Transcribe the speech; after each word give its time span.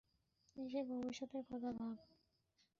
নিজের 0.55 0.83
ভবিষ্যতের 0.91 1.43
কথা 1.45 1.69
ভাব। 1.71 1.95